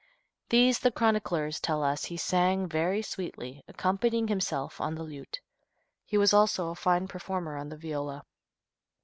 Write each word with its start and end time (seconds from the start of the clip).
These 0.49 0.79
the 0.79 0.89
chroniclers 0.89 1.59
tell 1.59 1.83
us 1.83 2.05
he 2.05 2.17
sang 2.17 2.67
very 2.67 3.03
sweetly, 3.03 3.63
accompanying 3.67 4.29
himself 4.29 4.81
on 4.81 4.95
the 4.95 5.03
lute. 5.03 5.39
He 6.05 6.17
was 6.17 6.33
also 6.33 6.69
a 6.71 6.75
fine 6.75 7.07
performer 7.07 7.55
on 7.55 7.69
the 7.69 7.77
viola. 7.77 8.25